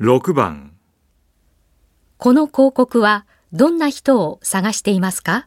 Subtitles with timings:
[0.00, 0.72] 6番。
[2.16, 5.46] この広告はどんな人を探していますか？